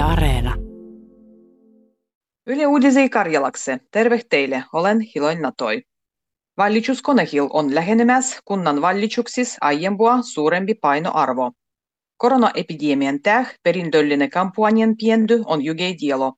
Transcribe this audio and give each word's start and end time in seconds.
Yle 0.00 0.06
Areena. 0.08 0.56
Yle 2.46 2.66
Uudisei 2.66 3.08
Karjalakse. 3.08 3.80
Terve 3.90 4.20
teille, 4.30 4.64
olen 4.72 5.00
Hiloin 5.00 5.42
Natoi. 5.42 5.82
Vallitsuskonehil 6.56 7.48
on 7.50 7.74
lähenemässä 7.74 8.38
kunnan 8.44 8.82
vallitsuksis 8.82 9.56
aiempua 9.60 10.22
suurempi 10.22 10.74
painoarvo. 10.74 11.52
Koronaepidemian 12.16 13.22
täh 13.22 13.54
perintöllinen 13.62 14.30
kampanjan 14.30 14.96
piendy 14.96 15.42
on 15.46 15.64
jugei 15.64 15.96
dielo. 16.00 16.32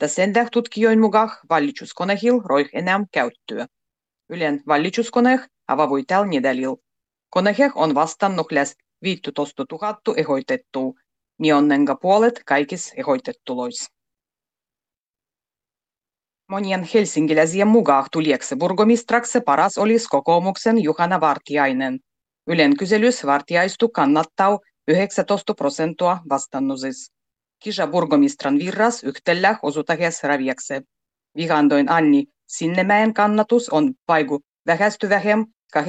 Da 0.00 0.08
sen 0.08 0.32
täh 0.32 0.48
tutkijoin 0.52 1.00
mukaan 1.00 1.30
vallitsuskonehil 1.50 2.40
roih 2.44 2.68
enää 2.72 3.04
käyttöä. 3.12 3.66
Ylen 4.28 4.62
vallitsuskoneh 4.66 5.40
avavui 5.68 6.02
tällä 6.06 6.26
nedälil. 6.26 6.76
On 7.74 7.94
vastannut 7.94 8.52
läs 8.52 8.76
15 9.02 9.64
000 9.72 9.98
ehoitettua, 10.16 10.92
Nionnenga 11.38 11.96
puolet 11.96 12.42
kaikis 12.46 12.92
ehoitettulois. 12.96 13.90
Monien 16.48 16.88
helsinkiläisien 16.94 17.68
mukaan 17.68 18.06
tulieksi 18.12 18.56
burgomistraksi 18.56 19.40
paras 19.40 19.78
olisi 19.78 20.06
kokoomuksen 20.08 20.82
Juhana 20.82 21.20
Vartiainen. 21.20 22.00
Ylen 22.46 22.76
kyselys 22.76 23.26
Vartiaistu 23.26 23.88
kannattaa 23.88 24.58
19 24.88 25.54
prosenttia 25.54 26.18
vastannusis. 26.28 27.12
Kisa 27.62 27.86
burgomistran 27.86 28.58
virras 28.58 29.04
yhtellä 29.04 29.58
osutahes 29.62 30.22
raviekse. 30.22 30.82
Vihandoin 31.36 31.90
Anni 31.90 32.24
Sinnemäen 32.46 33.14
kannatus 33.14 33.68
on 33.68 33.94
paigu 34.06 34.40
vähästy 34.66 35.08
vähem 35.08 35.46
18,7 35.76 35.82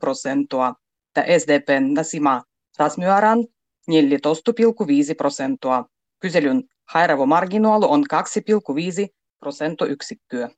prosenttia. 0.00 0.74
Ta 1.14 1.22
SDPn 1.38 1.94
Nasima 1.94 2.42
Rasmyaran 2.78 3.46
14,5 3.90 5.14
prosenttia. 5.16 5.84
Kyselyn 6.20 6.62
hairavo 6.84 7.26
marginaalu 7.26 7.92
on 7.92 8.04
2,5 8.14 9.08
prosenttoyksikköä. 9.40 10.48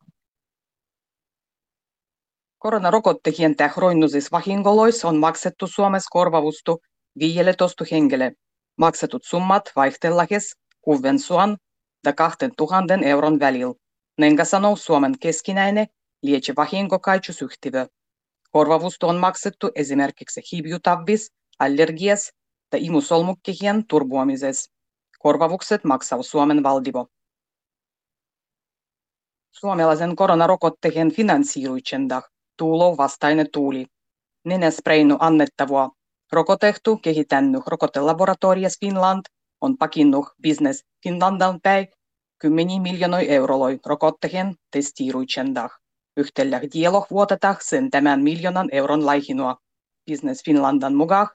Koronarokottekien 2.59 3.57
tähroinnusis 3.57 4.33
vahingolois 4.33 5.05
on 5.05 5.17
maksettu 5.17 5.67
Suomessa 5.67 6.09
korvavustu 6.11 6.83
15 7.19 7.85
henkilölle. 7.91 8.33
Maksetut 8.79 9.23
summat 9.25 9.73
vaihtellahes 9.77 10.57
kuvensuan 10.81 11.57
ja 12.05 12.13
2000 12.13 12.95
euron 13.05 13.41
välillä. 13.41 13.75
Nenga 14.19 14.45
sanoo 14.45 14.77
Suomen 14.77 15.19
keskinäinen 15.21 15.87
lietse 16.23 16.53
vahinkokaitsusyhtiö. 16.57 17.87
Korvavustu 18.51 19.09
on 19.09 19.17
maksettu 19.17 19.71
esimerkiksi 19.75 20.41
hibjutavvis, 20.53 21.33
allergias 21.59 22.33
ja 22.73 22.79
imusolmukkehien 22.79 23.87
turbuamises. 23.87 24.71
Korvavukset 25.19 25.85
maksaa 25.85 26.23
Suomen 26.23 26.63
valdivo. 26.63 27.07
Suomalaisen 29.51 30.17
koronarokotteen 30.17 31.13
finansiiruitsendah 31.13 32.23
tuulo 32.57 32.97
vastainen 32.97 33.47
tuuli. 33.53 33.87
Nenäspreinu 34.45 35.17
annettavua. 35.21 35.91
Rokotehtu 36.33 36.97
kehitännyt 36.97 37.63
rokotelaboratorias 37.67 38.77
Finland 38.81 39.21
on 39.61 39.79
pakinnut 39.79 40.27
Business 40.43 40.85
Finlandan 41.03 41.61
päin 41.61 41.89
kymmeni 42.39 42.81
miljoonoi 42.81 43.29
euroloi 43.29 43.81
rokotteen 43.87 44.55
testiiruitsendah. 44.71 45.71
Yhtellä 46.17 46.61
dialog 46.75 47.11
vuotetaan 47.11 47.57
sen 47.61 47.91
tämän 47.91 48.23
miljoonan 48.23 48.69
euron 48.73 49.07
laihinua. 49.07 49.57
Business 50.11 50.45
Finlandan 50.45 50.95
mukaan 50.95 51.29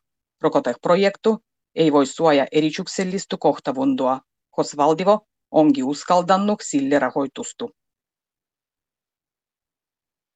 rokoteprojektu 0.43 1.37
ei 1.75 1.91
voi 1.91 2.05
suojaa 2.05 2.47
erityksellistä 2.51 3.37
kohtavundua, 3.39 4.19
koska 4.51 4.77
valdivo 4.77 5.27
onkin 5.51 5.83
uskaldannut 5.83 6.61
sille 6.63 6.99
rahoitustu. 6.99 7.71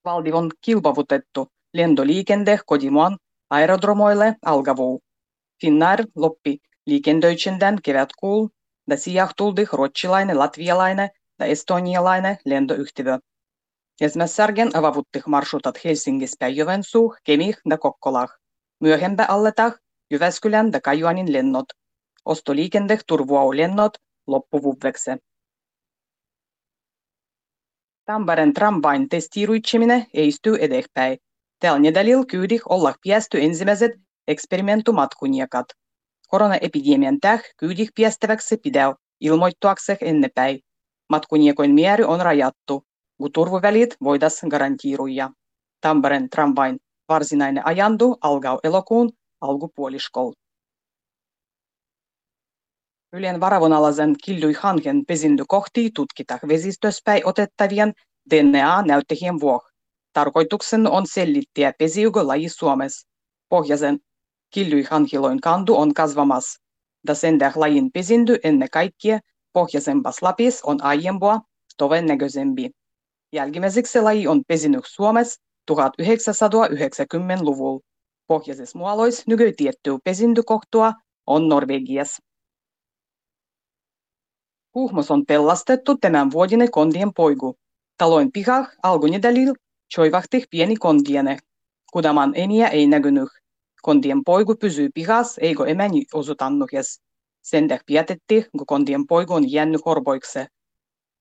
Valdivon 0.04 0.50
kilpavutettu 0.60 1.46
lentoliikende 1.74 2.58
kotimaan 2.66 3.18
aerodromoille 3.50 4.36
algavuu. 4.44 5.00
Finnair 5.60 6.06
loppi 6.16 6.58
liikendöitsendän 6.86 7.78
kevätkuul 7.82 8.48
ja 8.90 8.96
sijahtuldi 8.96 9.66
ruotsilainen, 9.72 10.38
latvialainen 10.38 11.08
ja 11.38 11.46
estonialainen 11.46 12.36
lentoyhtiö. 12.44 13.18
Ensimmäisärgen 14.00 14.76
avavuttih 14.76 15.22
marsrutat 15.26 15.84
Helsingistä 15.84 16.48
Joensuuh, 16.48 17.16
Kemih 17.24 17.56
ja 17.70 17.78
Kokkolah. 17.78 18.28
Myöhempä 18.80 19.26
alletah 19.28 19.74
Jyväskylän 20.10 20.70
ja 20.72 20.80
Kajuanin 20.80 21.32
lennot. 21.32 21.66
Ostoliikende 22.24 22.98
turvaa 23.06 23.56
lennot 23.56 23.92
loppuvuveksi. 24.26 25.10
Tampereen 28.04 28.52
tramvain 28.54 29.08
testiiruitseminen 29.08 30.06
eistyy 30.14 30.56
edespäin. 30.60 31.18
Tällä 31.60 31.78
nedälillä 31.78 32.24
kyydih 32.26 32.60
olla 32.68 32.94
piästy 33.02 33.40
ensimmäiset 33.40 33.92
eksperimentumatkunjakat. 34.28 35.66
Koronaepidemian 36.28 37.20
täh 37.20 37.42
kyydih 37.56 37.88
piästäväksi 37.94 38.56
pidäu 38.56 38.94
ilmoittuakseh 39.20 39.98
ennepäin. 40.00 40.60
Matkunjakoin 41.08 41.74
määrä 41.80 42.06
on 42.06 42.20
rajattu, 42.20 42.84
kun 43.16 43.32
turvavälit 43.32 43.96
voidas 44.04 44.40
garantiiruja. 44.50 45.30
Tampereen 45.80 46.30
tramvain 46.30 46.78
varsinainen 47.08 47.66
ajandu 47.66 48.16
alkaa 48.20 48.58
elokuun 48.64 49.12
alkupuoliskolla. 49.40 50.32
Ylen 53.12 53.40
varavonalaisen 53.40 54.14
kildui 54.24 54.52
hanken 54.52 55.02
pesindy 55.08 55.44
kohti 55.48 55.90
tutkita 55.94 56.38
vesistöspäin 56.48 57.26
otettavien 57.26 57.92
DNA-näyttäjien 58.30 59.40
vuoksi. 59.40 59.74
Tarkoituksena 60.12 60.90
on 60.90 61.06
sellittää 61.06 61.72
pesiykö 61.78 62.26
laji 62.26 62.48
Suomessa. 62.48 63.08
Pohjaisen 63.48 63.98
kildui 64.50 64.82
hankiloin 64.82 65.40
kantu 65.40 65.76
on 65.76 65.94
kasvamassa. 65.94 66.62
Da 67.06 67.14
sen 67.14 67.38
lajin 67.54 67.92
pesindy 67.92 68.36
ennen 68.44 68.68
kaikkea 68.72 69.18
pohjaisempas 69.52 70.22
lapis 70.22 70.62
on 70.62 70.82
aiempua 70.82 71.40
todennäköisempi. 71.76 72.70
Jälkimmäiseksi 73.32 74.00
laji 74.00 74.26
on 74.26 74.42
pesinyt 74.48 74.84
Suomessa 74.86 75.40
1990-luvulla. 75.70 77.80
Pohjoisessa 78.28 78.78
muoloissa 78.78 79.22
nykytiettyä 79.26 79.98
pesintykohtua 80.04 80.92
on 81.26 81.48
Norvegias. 81.48 82.22
Huhmos 84.74 85.10
on 85.10 85.26
pelastettu 85.26 85.98
tämän 85.98 86.30
vuodinen 86.30 86.70
kondien 86.70 87.14
poiku. 87.16 87.56
Taloin 87.98 88.32
pihah 88.32 88.68
algunidalil 88.82 89.54
choivahtih 89.94 90.46
pieni 90.50 90.76
kondiene. 90.76 91.38
Kudaman 91.92 92.32
eniä 92.34 92.68
ei 92.68 92.86
näkynyt. 92.86 93.28
Kondien 93.82 94.24
poiku 94.24 94.54
pysyy 94.54 94.88
pihas 94.94 95.38
eikä 95.38 95.64
emäni 95.64 96.04
osutannuhes. 96.14 97.00
Sen 97.42 97.68
täh 97.68 97.80
pietettiin, 97.86 98.46
kun 98.56 98.66
kondien 98.66 99.06
poiku 99.06 99.34
on 99.34 99.52
jännyt 99.52 99.80
horboikse. 99.86 100.46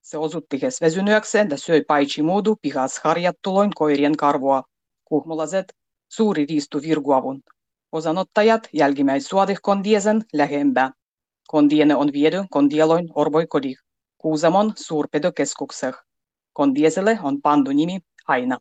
Se 0.02 0.18
osuttihes 0.18 0.82
väsynyökse 0.82 1.48
ja 1.50 1.58
söi 1.58 1.84
paitsi 1.88 2.22
muudu 2.22 2.56
pihas 2.62 3.00
harjattuloin 3.04 3.72
koirien 3.76 4.18
karvoa. 4.18 4.64
Kuhmolaiset 5.06 5.66
suuri 6.10 6.46
riistu 6.46 6.82
virguavun. 6.82 7.42
Osanottajat 7.92 8.70
jälkimmäis 8.74 9.28
suodih 9.28 9.58
kondiesen 9.62 10.22
lähempää. 10.34 10.92
Kondiene 11.48 11.96
on 11.96 12.14
viedy 12.14 12.44
kondieloin 12.50 13.10
orvoi 13.16 13.48
kodih, 13.48 13.78
Kuusamon 14.18 14.74
suurpedokeskukseh. 14.76 15.94
Kondieselle 16.54 17.20
on 17.24 17.42
pandu 17.42 17.72
nimi 17.72 18.00
Aina. 18.28 18.58